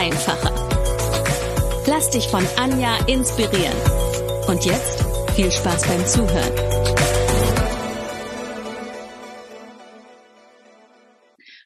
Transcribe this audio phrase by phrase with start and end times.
[0.00, 0.54] einfacher.
[1.86, 3.76] Lass dich von Anja inspirieren.
[4.48, 5.04] Und jetzt
[5.36, 6.70] viel Spaß beim Zuhören.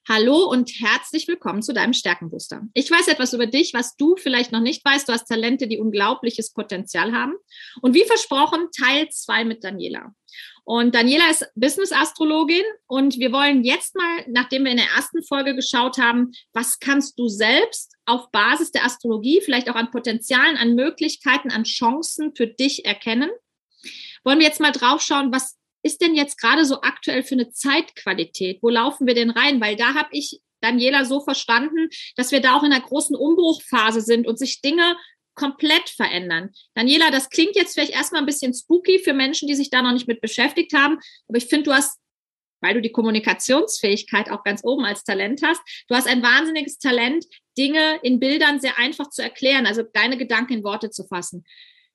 [0.09, 2.63] Hallo und herzlich willkommen zu deinem Stärkenbooster.
[2.75, 5.09] Ich weiß etwas über dich, was du vielleicht noch nicht weißt.
[5.09, 7.35] Du hast Talente, die unglaubliches Potenzial haben.
[7.83, 10.13] Und wie versprochen, Teil zwei mit Daniela.
[10.65, 15.55] Und Daniela ist Business-Astrologin und wir wollen jetzt mal, nachdem wir in der ersten Folge
[15.55, 20.75] geschaut haben, was kannst du selbst auf Basis der Astrologie, vielleicht auch an Potenzialen, an
[20.75, 23.31] Möglichkeiten, an Chancen für dich erkennen,
[24.25, 27.51] wollen wir jetzt mal drauf schauen, was ist denn jetzt gerade so aktuell für eine
[27.51, 28.63] Zeitqualität?
[28.63, 29.61] Wo laufen wir denn rein?
[29.61, 34.01] Weil da habe ich Daniela so verstanden, dass wir da auch in einer großen Umbruchphase
[34.01, 34.97] sind und sich Dinge
[35.35, 36.51] komplett verändern.
[36.75, 39.93] Daniela, das klingt jetzt vielleicht erstmal ein bisschen spooky für Menschen, die sich da noch
[39.93, 41.99] nicht mit beschäftigt haben, aber ich finde, du hast
[42.65, 45.61] weil du die Kommunikationsfähigkeit auch ganz oben als Talent hast.
[45.87, 47.27] Du hast ein wahnsinniges Talent,
[47.59, 51.45] Dinge in Bildern sehr einfach zu erklären, also deine Gedanken in Worte zu fassen.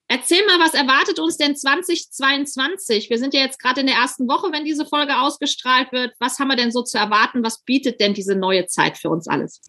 [0.07, 3.09] Erzähl mal, was erwartet uns denn 2022?
[3.09, 6.13] Wir sind ja jetzt gerade in der ersten Woche, wenn diese Folge ausgestrahlt wird.
[6.19, 7.43] Was haben wir denn so zu erwarten?
[7.43, 9.61] Was bietet denn diese neue Zeit für uns alles?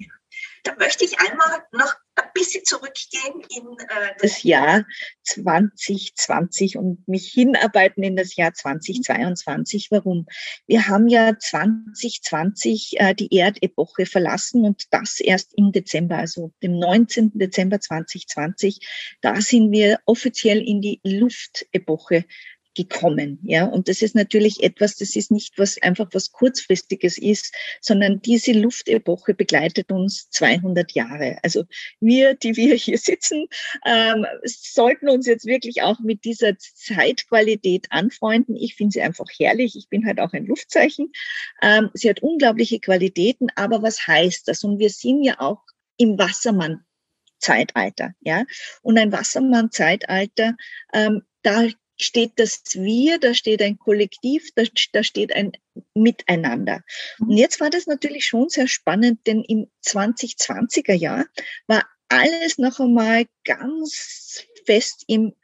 [0.65, 4.85] Da möchte ich einmal noch ein bisschen zurückgehen in äh, das Jahr
[5.25, 9.89] 2020 und mich hinarbeiten in das Jahr 2022.
[9.91, 10.27] Warum?
[10.67, 16.79] Wir haben ja 2020 äh, die Erdepoche verlassen und das erst im Dezember, also dem
[16.79, 17.33] 19.
[17.35, 19.17] Dezember 2020.
[19.21, 22.25] Da sind wir offiziell in die Luftepoche
[22.75, 23.41] gekommen.
[23.43, 28.21] Ja, und das ist natürlich etwas, das ist nicht was einfach was kurzfristiges ist, sondern
[28.23, 31.39] diese Luftepoche begleitet uns 200 Jahre.
[31.43, 31.65] Also
[31.99, 33.47] wir, die wir hier sitzen,
[33.85, 38.57] ähm, sollten uns jetzt wirklich auch mit dieser Zeitqualität anfreunden.
[38.57, 39.77] Ich finde sie einfach herrlich.
[39.77, 41.11] Ich bin halt auch ein Luftzeichen.
[41.63, 44.63] Ähm, sie hat unglaubliche Qualitäten, aber was heißt das?
[44.63, 45.63] Und wir sind ja auch
[45.97, 46.85] im Wassermann
[47.41, 48.45] Zeitalter, ja.
[48.83, 50.57] Und ein Wassermann-Zeitalter,
[50.93, 51.67] ähm, da
[52.03, 54.63] steht das Wir, da steht ein Kollektiv, da,
[54.93, 55.53] da steht ein
[55.95, 56.83] Miteinander.
[57.19, 61.27] Und jetzt war das natürlich schon sehr spannend, denn im 2020er Jahr
[61.67, 65.35] war alles noch einmal ganz fest im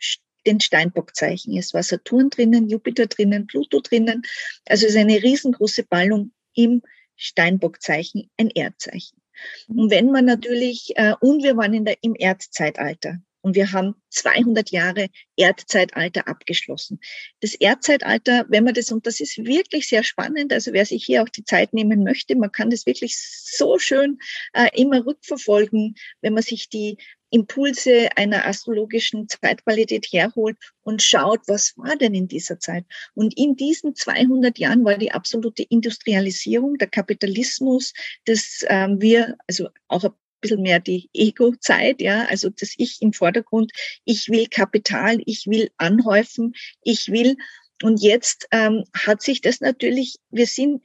[0.46, 1.56] den Steinbockzeichen.
[1.58, 4.22] Es war Saturn drinnen, Jupiter drinnen, Pluto drinnen.
[4.66, 6.82] Also es ist eine riesengroße Ballung im
[7.16, 9.20] Steinbockzeichen, ein Erdzeichen.
[9.68, 13.18] Und wenn man natürlich, äh, und wir waren in der, im Erdzeitalter.
[13.46, 16.98] Und wir haben 200 Jahre Erdzeitalter abgeschlossen.
[17.38, 21.22] Das Erdzeitalter, wenn man das, und das ist wirklich sehr spannend, also wer sich hier
[21.22, 24.18] auch die Zeit nehmen möchte, man kann das wirklich so schön
[24.52, 26.98] äh, immer rückverfolgen, wenn man sich die
[27.30, 32.84] Impulse einer astrologischen Zeitqualität herholt und schaut, was war denn in dieser Zeit?
[33.14, 37.92] Und in diesen 200 Jahren war die absolute Industrialisierung, der Kapitalismus,
[38.24, 40.02] dass ähm, wir, also auch
[40.40, 43.72] bisschen mehr die Ego-Zeit, ja, also das Ich im Vordergrund.
[44.04, 47.36] Ich will Kapital, ich will anhäufen, ich will.
[47.82, 50.82] Und jetzt ähm, hat sich das natürlich, wir sind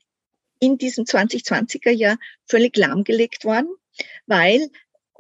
[0.60, 3.70] in diesem 2020er Jahr völlig lahmgelegt worden,
[4.28, 4.70] weil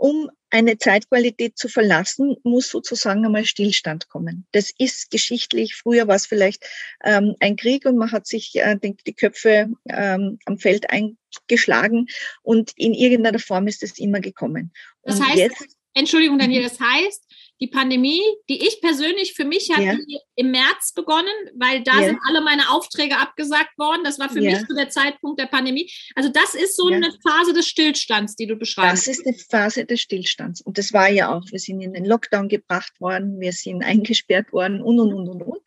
[0.01, 4.47] um eine Zeitqualität zu verlassen, muss sozusagen einmal Stillstand kommen.
[4.51, 5.75] Das ist geschichtlich.
[5.75, 6.65] Früher war es vielleicht
[7.03, 12.07] ähm, ein Krieg und man hat sich äh, die Köpfe ähm, am Feld eingeschlagen
[12.41, 14.73] und in irgendeiner Form ist es immer gekommen.
[15.03, 17.23] Das und heißt, jetzt, Entschuldigung, Daniel, das heißt,
[17.61, 20.19] die Pandemie, die ich persönlich für mich hatte ja.
[20.35, 22.07] im März begonnen, weil da ja.
[22.07, 24.03] sind alle meine Aufträge abgesagt worden.
[24.03, 24.51] Das war für ja.
[24.51, 25.89] mich so der Zeitpunkt der Pandemie.
[26.15, 29.07] Also das ist so eine Phase des Stillstands, die du beschreibst.
[29.07, 30.61] Das ist eine Phase des Stillstands.
[30.61, 34.51] Und das war ja auch, wir sind in den Lockdown gebracht worden, wir sind eingesperrt
[34.51, 35.61] worden und, und, und, und, und,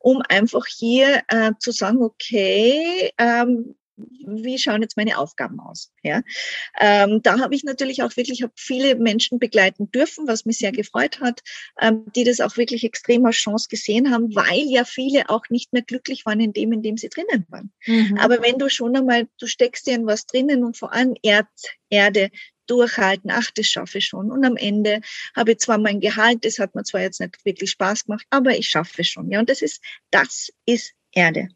[0.00, 3.74] um einfach hier äh, zu sagen, okay, ähm,
[4.26, 5.92] wie schauen jetzt meine Aufgaben aus?
[6.02, 6.22] Ja,
[6.80, 11.20] ähm, da habe ich natürlich auch wirklich viele Menschen begleiten dürfen, was mich sehr gefreut
[11.20, 11.42] hat,
[11.80, 15.72] ähm, die das auch wirklich extrem als Chance gesehen haben, weil ja viele auch nicht
[15.72, 17.72] mehr glücklich waren in dem, in dem sie drinnen waren.
[17.86, 18.18] Mhm.
[18.18, 21.46] Aber wenn du schon einmal, du steckst dir in was drinnen und vor allem Erd,
[21.90, 22.30] Erde,
[22.68, 24.30] durchhalten, ach, das schaffe ich schon.
[24.30, 25.00] Und am Ende
[25.34, 28.56] habe ich zwar mein Gehalt, das hat mir zwar jetzt nicht wirklich Spaß gemacht, aber
[28.56, 29.30] ich schaffe es schon.
[29.30, 31.48] Ja, und das ist, das ist Erde.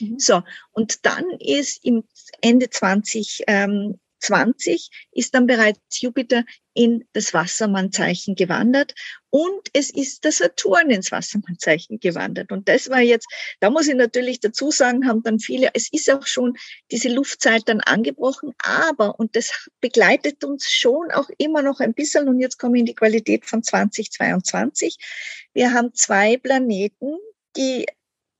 [0.00, 0.18] Mhm.
[0.18, 0.42] So,
[0.72, 2.04] und dann ist im
[2.40, 6.44] Ende 2020 20 ist dann bereits Jupiter
[6.74, 8.94] in das Wassermannzeichen gewandert
[9.30, 12.52] und es ist der Saturn ins Wassermannzeichen gewandert.
[12.52, 13.26] Und das war jetzt,
[13.60, 16.54] da muss ich natürlich dazu sagen, haben dann viele, es ist auch schon
[16.90, 22.28] diese Luftzeit dann angebrochen, aber, und das begleitet uns schon auch immer noch ein bisschen,
[22.28, 24.96] und jetzt komme ich in die Qualität von 2022,
[25.52, 27.16] wir haben zwei Planeten,
[27.56, 27.86] die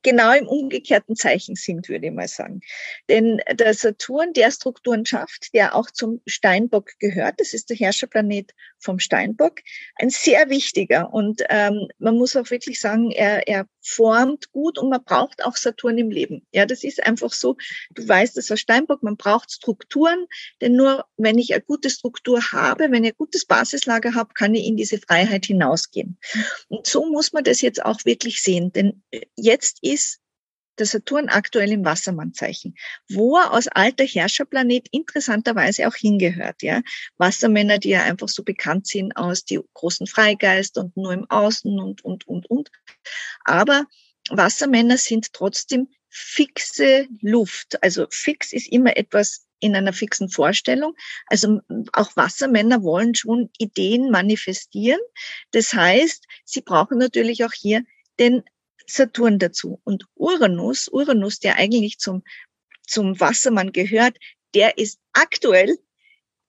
[0.03, 2.61] genau im umgekehrten Zeichen sind, würde ich mal sagen.
[3.09, 8.53] Denn der Saturn, der Strukturen schafft, der auch zum Steinbock gehört, das ist der Herrscherplanet
[8.79, 9.61] vom Steinbock,
[9.97, 11.13] ein sehr wichtiger.
[11.13, 15.57] Und ähm, man muss auch wirklich sagen, er, er formt gut und man braucht auch
[15.57, 16.47] Saturn im Leben.
[16.53, 17.57] Ja, das ist einfach so.
[17.95, 20.27] Du weißt das aus Steinbock, man braucht Strukturen,
[20.61, 24.55] denn nur wenn ich eine gute Struktur habe, wenn ich ein gutes Basislager habe, kann
[24.55, 26.19] ich in diese Freiheit hinausgehen.
[26.69, 29.03] Und so muss man das jetzt auch wirklich sehen, denn
[29.37, 29.92] jetzt ist
[30.79, 32.75] der Saturn aktuell im Wassermannzeichen,
[33.11, 36.62] wo er aus alter Herrscherplanet interessanterweise auch hingehört.
[36.62, 36.83] Ja,
[37.19, 41.79] Wassermänner, die ja einfach so bekannt sind aus die großen Freigeister und nur im Außen
[41.79, 42.71] und und und und.
[43.44, 43.85] Aber
[44.31, 47.83] Wassermänner sind trotzdem fixe Luft.
[47.83, 50.94] Also fix ist immer etwas in einer fixen Vorstellung.
[51.27, 51.61] Also
[51.93, 55.00] auch Wassermänner wollen schon Ideen manifestieren.
[55.53, 57.85] Das heißt, sie brauchen natürlich auch hier
[58.19, 58.43] den
[58.93, 59.81] Saturn dazu.
[59.85, 62.23] Und Uranus, Uranus, der eigentlich zum,
[62.87, 64.19] zum Wassermann gehört,
[64.55, 65.79] der ist aktuell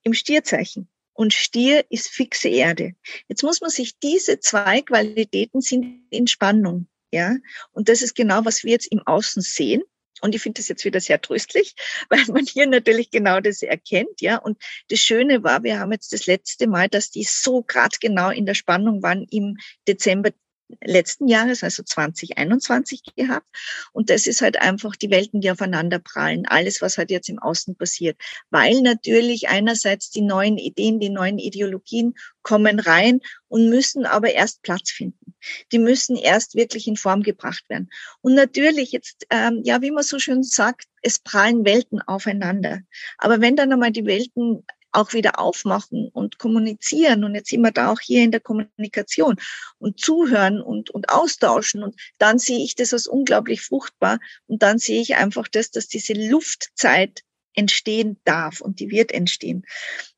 [0.04, 0.90] im Stierzeichen.
[1.14, 2.96] Und Stier ist fixe Erde.
[3.28, 6.88] Jetzt muss man sich diese zwei Qualitäten sind in Spannung.
[7.12, 7.36] Ja,
[7.72, 9.84] und das ist genau, was wir jetzt im Außen sehen.
[10.22, 11.76] Und ich finde das jetzt wieder sehr tröstlich,
[12.10, 14.38] weil man hier natürlich genau das erkennt, ja.
[14.38, 14.58] Und
[14.90, 18.48] das Schöne war, wir haben jetzt das letzte Mal, dass die so gerade genau in
[18.48, 19.58] der Spannung waren im
[19.88, 20.32] Dezember
[20.82, 23.48] letzten Jahres, also 2021 gehabt.
[23.92, 26.46] Und das ist halt einfach die Welten, die aufeinander prallen.
[26.46, 28.18] Alles, was halt jetzt im Außen passiert.
[28.50, 34.62] Weil natürlich einerseits die neuen Ideen, die neuen Ideologien kommen rein und müssen aber erst
[34.64, 35.34] Platz finden.
[35.72, 37.90] Die müssen erst wirklich in Form gebracht werden.
[38.22, 42.82] Und natürlich jetzt, ähm, ja, wie man so schön sagt, es prallen Welten aufeinander.
[43.18, 47.24] Aber wenn dann einmal die Welten auch wieder aufmachen und kommunizieren.
[47.24, 49.36] Und jetzt wir da auch hier in der Kommunikation
[49.80, 51.84] und zuhören und, und austauschen.
[51.84, 54.20] Und dann sehe ich das als unglaublich fruchtbar.
[54.48, 57.22] Und dann sehe ich einfach das, dass diese Luftzeit
[57.56, 59.64] entstehen darf und die wird entstehen.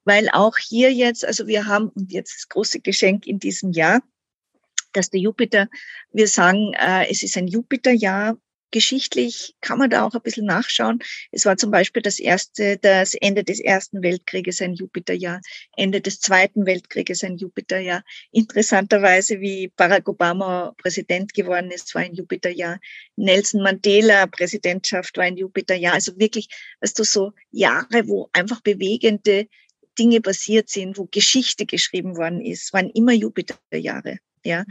[0.04, 4.02] Weil auch hier jetzt, also wir haben, und jetzt das große Geschenk in diesem Jahr,
[4.94, 5.68] dass der Jupiter,
[6.12, 8.38] wir sagen, äh, es ist ein Jupiterjahr,
[8.76, 11.00] geschichtlich kann man da auch ein bisschen nachschauen.
[11.32, 15.40] Es war zum Beispiel das erste, das Ende des Ersten Weltkrieges ein Jupiterjahr,
[15.78, 18.04] Ende des Zweiten Weltkrieges ein Jupiterjahr.
[18.34, 22.82] Interessanterweise, wie Barack Obama Präsident geworden ist, war ein Jupiterjahr.
[23.16, 25.94] Nelson Mandela Präsidentschaft war ein Jupiterjahr.
[25.94, 26.50] Also wirklich,
[26.82, 29.48] weißt du, so Jahre, wo einfach bewegende
[29.98, 34.18] Dinge passiert sind, wo Geschichte geschrieben worden ist, waren immer Jupiterjahre.
[34.44, 34.64] Ja,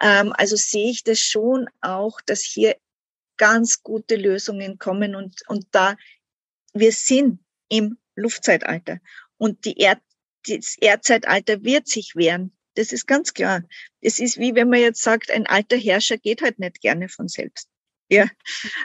[0.00, 2.76] ähm, also sehe ich das schon auch, dass hier
[3.42, 5.96] ganz gute Lösungen kommen und, und da
[6.74, 9.00] wir sind im Luftzeitalter
[9.36, 10.00] und die Erd,
[10.46, 12.56] das Erdzeitalter wird sich wehren.
[12.76, 13.64] Das ist ganz klar.
[14.00, 17.26] Es ist wie wenn man jetzt sagt, ein alter Herrscher geht halt nicht gerne von
[17.26, 17.68] selbst.
[18.12, 18.26] Ja,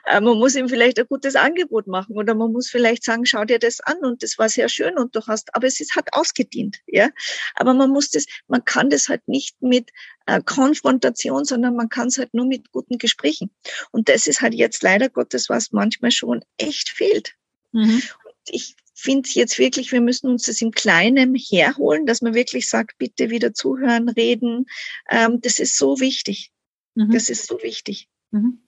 [0.05, 3.43] äh, man muss ihm vielleicht ein gutes Angebot machen oder man muss vielleicht sagen, schau
[3.43, 6.13] dir das an und das war sehr schön und du hast, aber es ist hat
[6.13, 7.09] ausgedient, ja.
[7.55, 9.89] Aber man muss das, man kann das halt nicht mit
[10.27, 13.51] äh, Konfrontation, sondern man kann es halt nur mit guten Gesprächen.
[13.91, 17.35] Und das ist halt jetzt leider Gottes, was manchmal schon echt fehlt.
[17.73, 18.01] Mhm.
[18.47, 22.97] ich finde jetzt wirklich, wir müssen uns das im Kleinen herholen, dass man wirklich sagt,
[22.97, 24.67] bitte wieder zuhören, reden.
[25.09, 26.53] Ähm, das ist so wichtig.
[26.95, 27.11] Mhm.
[27.11, 28.07] Das ist so wichtig.
[28.31, 28.61] Mhm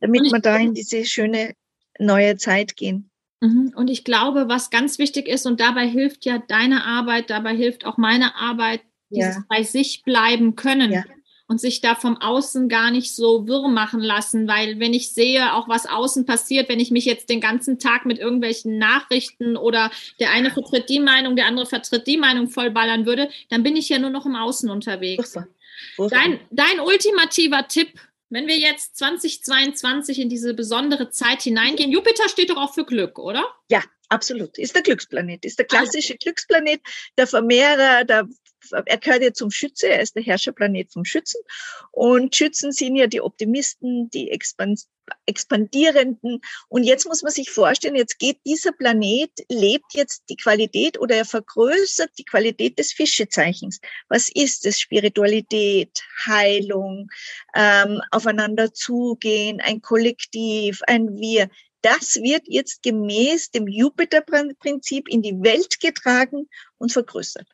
[0.00, 1.54] damit wir da in diese schöne
[1.98, 3.10] neue Zeit gehen.
[3.40, 3.72] Mhm.
[3.74, 7.84] Und ich glaube, was ganz wichtig ist, und dabei hilft ja deine Arbeit, dabei hilft
[7.84, 9.44] auch meine Arbeit, dieses ja.
[9.48, 10.92] bei sich bleiben können.
[10.92, 11.04] Ja.
[11.48, 15.52] Und sich da vom Außen gar nicht so wirr machen lassen, weil wenn ich sehe,
[15.52, 19.90] auch was außen passiert, wenn ich mich jetzt den ganzen Tag mit irgendwelchen Nachrichten oder
[20.18, 23.90] der eine vertritt die Meinung, der andere vertritt die Meinung vollballern würde, dann bin ich
[23.90, 25.36] ja nur noch im Außen unterwegs.
[25.98, 27.98] Dein, dein ultimativer Tipp
[28.32, 33.18] wenn wir jetzt 2022 in diese besondere Zeit hineingehen, Jupiter steht doch auch für Glück,
[33.18, 33.44] oder?
[33.70, 34.56] Ja, absolut.
[34.58, 36.80] Ist der Glücksplanet, ist der klassische Glücksplanet,
[37.18, 38.26] der Vermehrer, der
[38.70, 41.40] er gehört ja zum Schütze, er ist der Herrscherplanet vom Schützen.
[41.90, 44.30] Und Schützen sind ja die Optimisten, die
[45.26, 46.40] Expandierenden.
[46.68, 51.16] Und jetzt muss man sich vorstellen, jetzt geht dieser Planet, lebt jetzt die Qualität oder
[51.16, 53.80] er vergrößert die Qualität des Fischezeichens.
[54.08, 54.80] Was ist es?
[54.80, 57.08] Spiritualität, Heilung,
[57.54, 61.48] ähm, aufeinander zugehen, ein Kollektiv, ein Wir.
[61.82, 67.48] das wird jetzt gemäß dem Jupiter-Prinzip in die Welt getragen und vergrößert.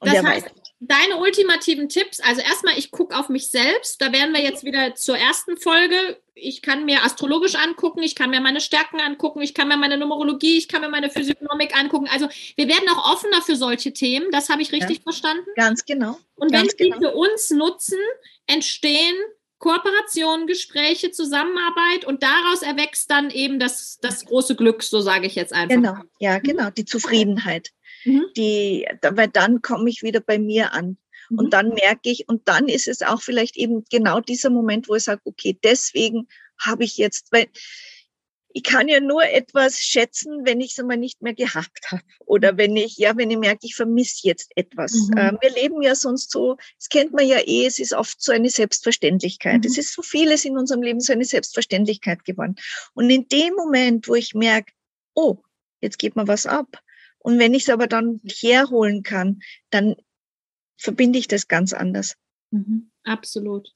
[0.00, 0.46] Und das heißt,
[0.80, 4.00] deine ultimativen Tipps, also erstmal, ich gucke auf mich selbst.
[4.00, 6.20] Da wären wir jetzt wieder zur ersten Folge.
[6.34, 9.96] Ich kann mir astrologisch angucken, ich kann mir meine Stärken angucken, ich kann mir meine
[9.96, 12.08] Numerologie, ich kann mir meine Physiognomik angucken.
[12.12, 14.30] Also wir werden auch offener für solche Themen.
[14.32, 15.46] Das habe ich richtig ja, verstanden.
[15.56, 16.18] Ganz genau.
[16.34, 16.98] Und wenn genau.
[16.98, 17.98] die für uns nutzen,
[18.46, 19.14] entstehen
[19.58, 25.34] Kooperationen, Gespräche, Zusammenarbeit und daraus erwächst dann eben das, das große Glück, so sage ich
[25.34, 25.74] jetzt einfach.
[25.74, 27.70] Genau, ja, genau, die Zufriedenheit
[28.06, 28.26] mhm.
[28.36, 30.96] die, weil dann komme ich wieder bei mir an.
[31.28, 31.38] Mhm.
[31.38, 34.94] Und dann merke ich, und dann ist es auch vielleicht eben genau dieser Moment, wo
[34.94, 37.46] ich sage, okay, deswegen habe ich jetzt, weil
[38.56, 42.02] ich kann ja nur etwas schätzen, wenn ich es einmal nicht mehr gehabt habe.
[42.24, 44.94] Oder wenn ich, ja, wenn ich merke, ich vermisse jetzt etwas.
[44.94, 45.18] Mhm.
[45.18, 48.32] Ähm, wir leben ja sonst so, das kennt man ja eh, es ist oft so
[48.32, 49.62] eine Selbstverständlichkeit.
[49.62, 49.66] Mhm.
[49.66, 52.56] Es ist so vieles in unserem Leben so eine Selbstverständlichkeit geworden.
[52.94, 54.72] Und in dem Moment, wo ich merke,
[55.12, 55.36] oh,
[55.82, 56.80] jetzt geht mir was ab,
[57.26, 59.40] und wenn ich es aber dann herholen kann,
[59.70, 59.96] dann
[60.76, 62.14] verbinde ich das ganz anders.
[62.52, 63.68] Mhm, absolut.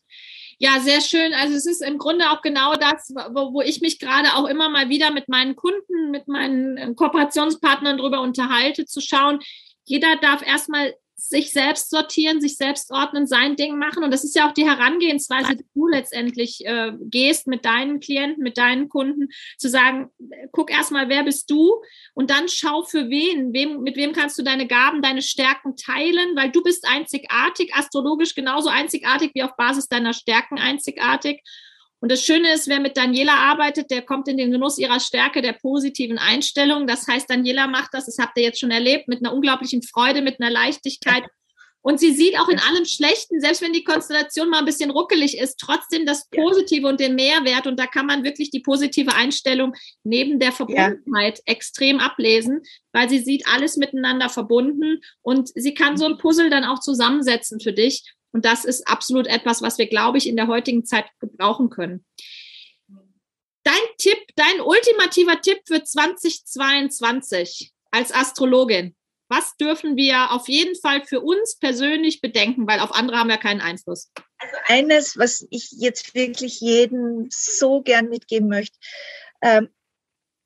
[0.58, 1.34] Ja, sehr schön.
[1.34, 4.68] Also es ist im Grunde auch genau das, wo, wo ich mich gerade auch immer
[4.68, 9.40] mal wieder mit meinen Kunden, mit meinen äh, Kooperationspartnern darüber unterhalte, zu schauen,
[9.82, 14.02] jeder darf erstmal sich selbst sortieren, sich selbst ordnen, sein Ding machen.
[14.02, 18.42] Und das ist ja auch die Herangehensweise, die du letztendlich äh, gehst mit deinen Klienten,
[18.42, 20.10] mit deinen Kunden, zu sagen,
[20.52, 21.82] guck erstmal, wer bist du?
[22.14, 26.36] Und dann schau für wen, wem, mit wem kannst du deine Gaben, deine Stärken teilen,
[26.36, 31.42] weil du bist einzigartig, astrologisch genauso einzigartig wie auf Basis deiner Stärken einzigartig.
[32.00, 35.42] Und das Schöne ist, wer mit Daniela arbeitet, der kommt in den Genuss ihrer Stärke
[35.42, 36.86] der positiven Einstellung.
[36.86, 40.22] Das heißt, Daniela macht das, das habt ihr jetzt schon erlebt, mit einer unglaublichen Freude,
[40.22, 41.24] mit einer Leichtigkeit.
[41.82, 45.38] Und sie sieht auch in allem Schlechten, selbst wenn die Konstellation mal ein bisschen ruckelig
[45.38, 47.66] ist, trotzdem das Positive und den Mehrwert.
[47.66, 51.44] Und da kann man wirklich die positive Einstellung neben der Verbundenheit ja.
[51.46, 56.64] extrem ablesen, weil sie sieht alles miteinander verbunden und sie kann so ein Puzzle dann
[56.64, 58.04] auch zusammensetzen für dich.
[58.32, 62.04] Und das ist absolut etwas, was wir, glaube ich, in der heutigen Zeit gebrauchen können.
[63.62, 68.94] Dein Tipp, dein ultimativer Tipp für 2022 als Astrologin.
[69.28, 73.36] Was dürfen wir auf jeden Fall für uns persönlich bedenken, weil auf andere haben wir
[73.36, 74.10] keinen Einfluss?
[74.38, 78.76] Also eines, was ich jetzt wirklich jedem so gern mitgeben möchte,
[79.42, 79.68] ähm,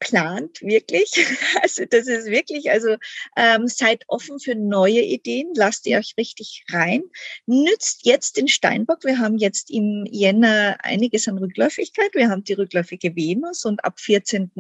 [0.04, 1.10] plant wirklich.
[1.62, 2.96] Also das ist wirklich, also
[3.36, 7.02] ähm, seid offen für neue Ideen, lasst ihr euch richtig rein.
[7.46, 9.04] Nützt jetzt den Steinbock.
[9.04, 12.14] Wir haben jetzt im Jänner einiges an Rückläufigkeit.
[12.14, 14.50] Wir haben die rückläufige Venus und ab 14.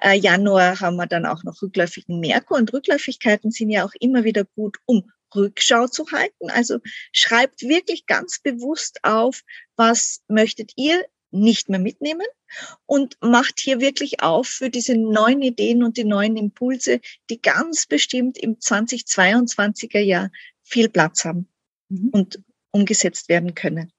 [0.00, 2.56] Äh, Januar haben wir dann auch noch rückläufigen Merkur.
[2.58, 6.50] Und Rückläufigkeiten sind ja auch immer wieder gut, um Rückschau zu halten.
[6.50, 6.78] Also
[7.12, 9.42] schreibt wirklich ganz bewusst auf,
[9.76, 12.26] was möchtet ihr nicht mehr mitnehmen
[12.86, 17.86] und macht hier wirklich auf für diese neuen Ideen und die neuen Impulse, die ganz
[17.86, 20.30] bestimmt im 2022er Jahr
[20.62, 21.48] viel Platz haben
[21.88, 22.10] mhm.
[22.12, 23.92] und umgesetzt werden können.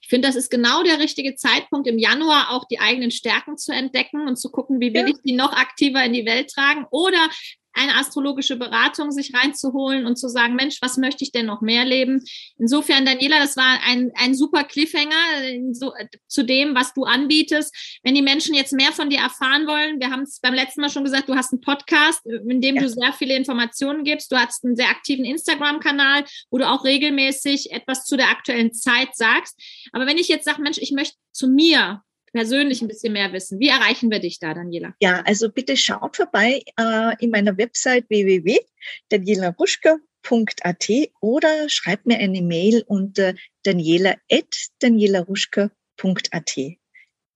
[0.00, 3.72] Ich finde, das ist genau der richtige Zeitpunkt, im Januar auch die eigenen Stärken zu
[3.72, 5.08] entdecken und zu gucken, wie will ja.
[5.08, 7.28] ich die noch aktiver in die Welt tragen oder
[7.76, 11.84] eine astrologische Beratung sich reinzuholen und zu sagen, Mensch, was möchte ich denn noch mehr
[11.84, 12.24] leben?
[12.58, 15.92] Insofern, Daniela, das war ein, ein super Cliffhanger so,
[16.26, 18.00] zu dem, was du anbietest.
[18.02, 20.90] Wenn die Menschen jetzt mehr von dir erfahren wollen, wir haben es beim letzten Mal
[20.90, 22.82] schon gesagt, du hast einen Podcast, in dem ja.
[22.82, 24.32] du sehr viele Informationen gibst.
[24.32, 29.14] Du hast einen sehr aktiven Instagram-Kanal, wo du auch regelmäßig etwas zu der aktuellen Zeit
[29.14, 29.60] sagst.
[29.92, 32.02] Aber wenn ich jetzt sage, Mensch, ich möchte zu mir
[32.36, 33.58] persönlich ein bisschen mehr wissen.
[33.58, 34.94] Wie erreichen wir dich da, Daniela?
[35.00, 40.90] Ja, also bitte schaut vorbei äh, in meiner Website www.danielaruschka.at
[41.20, 46.56] oder schreibt mir eine Mail unter daniela.danielaruschka.at.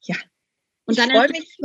[0.03, 0.17] Ja.
[0.85, 1.57] Und dann freue mich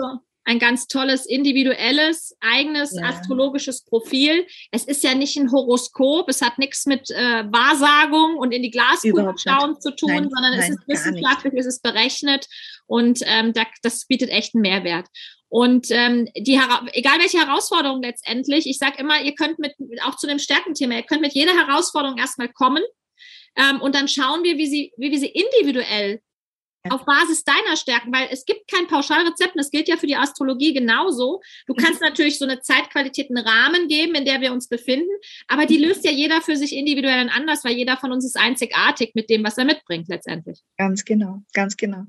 [0.45, 3.09] ein ganz tolles individuelles, eigenes ja.
[3.09, 4.45] astrologisches Profil.
[4.71, 8.71] Es ist ja nicht ein Horoskop, es hat nichts mit äh, Wahrsagung und in die
[8.71, 12.47] Glaskugel schauen zu tun, nein, sondern nein, es ist wissenschaftlich, es ist berechnet
[12.85, 15.07] und ähm, da, das bietet echt einen Mehrwert.
[15.49, 16.59] Und ähm, die
[16.93, 19.73] egal welche Herausforderung letztendlich, ich sage immer, ihr könnt mit
[20.03, 22.83] auch zu dem Stärkenthema, ihr könnt mit jeder Herausforderung erstmal kommen
[23.55, 26.21] ähm, und dann schauen wir, wie sie, wie wir sie individuell
[26.89, 30.15] auf Basis deiner Stärken, weil es gibt kein Pauschalrezept und das gilt ja für die
[30.15, 31.41] Astrologie genauso.
[31.67, 31.77] Du mhm.
[31.77, 35.09] kannst natürlich so eine Zeitqualität, einen Rahmen geben, in der wir uns befinden,
[35.47, 38.37] aber die löst ja jeder für sich individuell und anders, weil jeder von uns ist
[38.37, 40.59] einzigartig mit dem, was er mitbringt letztendlich.
[40.77, 41.99] Ganz genau, ganz genau.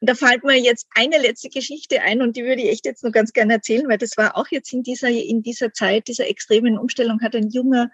[0.00, 3.02] Und da fällt mir jetzt eine letzte Geschichte ein und die würde ich echt jetzt
[3.02, 6.28] nur ganz gerne erzählen, weil das war auch jetzt in dieser, in dieser Zeit, dieser
[6.28, 7.90] extremen Umstellung, hat ein junger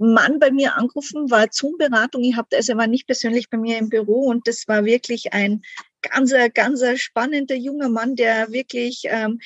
[0.00, 2.24] Mann bei mir angerufen, war Zoom-Beratung.
[2.24, 5.34] Ich habe, also er war nicht persönlich bei mir im Büro und das war wirklich
[5.34, 5.62] ein
[6.00, 9.40] ganz, ganz spannender junger Mann, der wirklich ähm,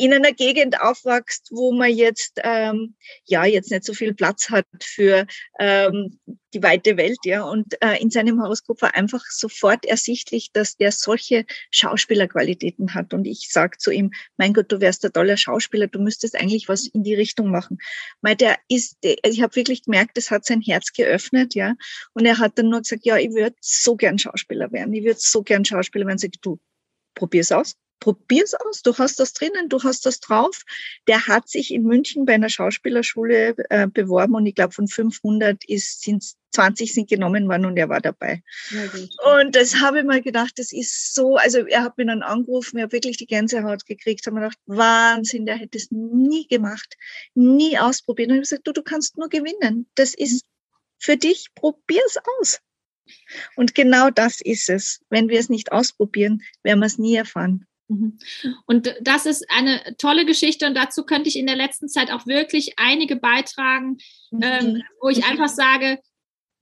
[0.00, 2.94] in einer Gegend aufwächst, wo man jetzt ähm,
[3.26, 5.26] ja jetzt nicht so viel Platz hat für
[5.58, 6.18] ähm,
[6.54, 7.42] die weite Welt, ja.
[7.42, 13.12] Und äh, in seinem Horoskop war einfach sofort ersichtlich, dass der solche Schauspielerqualitäten hat.
[13.12, 16.70] Und ich sag zu ihm, mein Gott, du wärst ein toller Schauspieler, du müsstest eigentlich
[16.70, 17.76] was in die Richtung machen.
[18.22, 21.74] Weil der ist, also ich habe wirklich gemerkt, das hat sein Herz geöffnet, ja.
[22.14, 25.20] Und er hat dann nur gesagt, ja, ich würde so gern Schauspieler werden, ich würde
[25.20, 26.18] so gern Schauspieler werden.
[26.18, 26.58] Sag ich, du,
[27.14, 30.62] probier's aus probier's aus, du hast das drinnen, du hast das drauf.
[31.06, 35.64] Der hat sich in München bei einer Schauspielerschule äh, beworben und ich glaube von 500
[35.64, 38.42] ist, sind 20 sind genommen worden und er war dabei.
[38.70, 42.22] Ja, und das habe ich mal gedacht, das ist so, also er hat mich dann
[42.22, 46.48] angerufen, er hat wirklich die Gänsehaut gekriegt, haben mir gedacht, Wahnsinn, der hätte es nie
[46.48, 46.96] gemacht,
[47.34, 48.30] nie ausprobiert.
[48.30, 49.88] Und ich habe gesagt, du, du kannst nur gewinnen.
[49.94, 50.44] Das ist
[50.98, 52.60] für dich, probier's aus.
[53.56, 55.00] Und genau das ist es.
[55.08, 57.66] Wenn wir es nicht ausprobieren, werden wir es nie erfahren.
[57.90, 58.18] Mhm.
[58.66, 62.26] Und das ist eine tolle Geschichte und dazu könnte ich in der letzten Zeit auch
[62.26, 63.98] wirklich einige beitragen,
[64.30, 64.40] mhm.
[64.42, 65.98] ähm, wo ich einfach sage,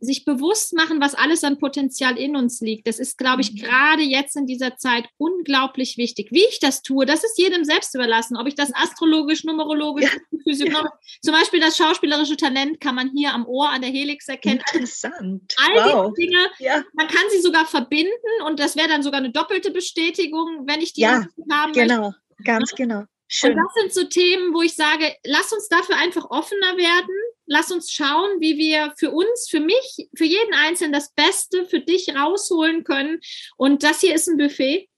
[0.00, 2.86] sich bewusst machen, was alles an Potenzial in uns liegt.
[2.86, 3.56] Das ist, glaube ich, mhm.
[3.58, 6.28] gerade jetzt in dieser Zeit unglaublich wichtig.
[6.30, 8.36] Wie ich das tue, das ist jedem selbst überlassen.
[8.36, 10.38] Ob ich das astrologisch, numerologisch, ja.
[10.44, 11.18] physiognomisch, ja.
[11.22, 14.62] zum Beispiel das schauspielerische Talent kann man hier am Ohr an der Helix erkennen.
[14.72, 15.54] Interessant.
[15.56, 16.12] All wow.
[16.16, 16.84] diese Dinge, ja.
[16.94, 18.12] man kann sie sogar verbinden
[18.46, 22.44] und das wäre dann sogar eine doppelte Bestätigung, wenn ich die ja, haben genau, möchte.
[22.44, 23.04] ganz genau.
[23.30, 23.50] Schön.
[23.50, 27.14] Und das sind so Themen, wo ich sage, lass uns dafür einfach offener werden
[27.48, 31.80] lass uns schauen, wie wir für uns, für mich, für jeden Einzelnen das Beste für
[31.80, 33.20] dich rausholen können.
[33.56, 34.88] Und das hier ist ein Buffet.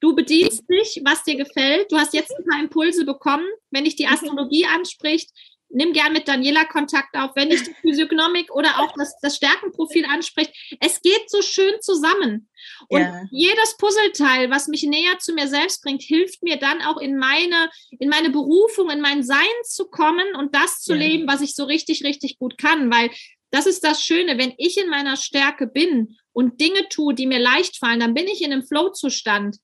[0.00, 1.92] Du bedienst dich, was dir gefällt.
[1.92, 3.46] Du hast jetzt ein paar Impulse bekommen.
[3.70, 4.12] Wenn dich die mhm.
[4.12, 5.30] Astrologie anspricht,
[5.70, 10.04] nimm gern mit Daniela Kontakt auf, wenn dich die Physiognomik oder auch das, das Stärkenprofil
[10.04, 10.52] anspricht.
[10.80, 12.48] Es geht so schön zusammen.
[12.88, 13.22] Und ja.
[13.30, 17.70] jedes Puzzleteil, was mich näher zu mir selbst bringt, hilft mir dann auch in meine,
[17.98, 21.00] in meine Berufung, in mein Sein zu kommen und das zu ja.
[21.00, 22.90] leben, was ich so richtig, richtig gut kann.
[22.90, 23.10] Weil
[23.50, 27.40] das ist das Schöne, wenn ich in meiner Stärke bin und Dinge tue, die mir
[27.40, 29.56] leicht fallen, dann bin ich in einem Flow-Zustand.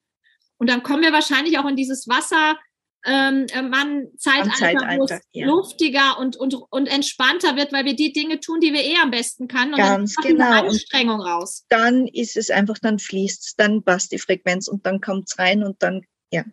[0.58, 2.58] Und dann kommen wir wahrscheinlich auch in dieses Wasser,
[3.06, 5.46] ähm, äh, man Zeitalter, es ja.
[5.46, 9.10] luftiger und, und, und entspannter wird, weil wir die Dinge tun, die wir eh am
[9.10, 9.74] besten können.
[9.74, 10.62] Und Ganz dann genau.
[10.64, 11.64] Anstrengung und raus.
[11.68, 15.38] Dann ist es einfach, dann fließt es, dann passt die Frequenz und dann kommt es
[15.38, 16.44] rein und dann, ja.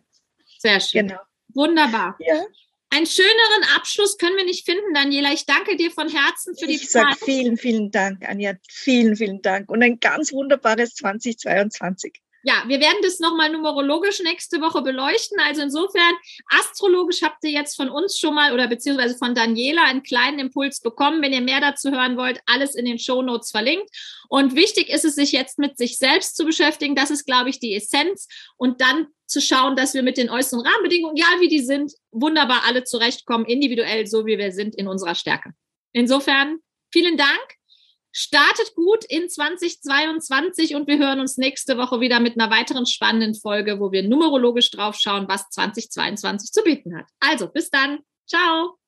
[0.58, 1.08] Sehr schön.
[1.08, 1.20] Genau.
[1.48, 2.16] Wunderbar.
[2.20, 2.44] Ja.
[2.90, 5.32] Einen schöneren Abschluss können wir nicht finden, Daniela.
[5.32, 7.06] Ich danke dir von Herzen für die ich Zeit.
[7.10, 8.54] Ich sage vielen, vielen Dank, Anja.
[8.68, 9.68] Vielen, vielen Dank.
[9.70, 12.22] Und ein ganz wunderbares 2022.
[12.46, 15.40] Ja, wir werden das nochmal numerologisch nächste Woche beleuchten.
[15.40, 16.14] Also insofern,
[16.48, 20.80] astrologisch habt ihr jetzt von uns schon mal oder beziehungsweise von Daniela einen kleinen Impuls
[20.80, 21.22] bekommen.
[21.22, 23.88] Wenn ihr mehr dazu hören wollt, alles in den Show Notes verlinkt.
[24.28, 26.94] Und wichtig ist es, sich jetzt mit sich selbst zu beschäftigen.
[26.94, 28.28] Das ist, glaube ich, die Essenz.
[28.58, 32.64] Und dann zu schauen, dass wir mit den äußeren Rahmenbedingungen, egal wie die sind, wunderbar
[32.66, 35.52] alle zurechtkommen, individuell, so wie wir sind in unserer Stärke.
[35.92, 36.58] Insofern,
[36.92, 37.56] vielen Dank.
[38.16, 43.34] Startet gut in 2022 und wir hören uns nächste Woche wieder mit einer weiteren spannenden
[43.34, 47.06] Folge, wo wir numerologisch drauf schauen, was 2022 zu bieten hat.
[47.18, 47.98] Also, bis dann.
[48.28, 48.78] Ciao.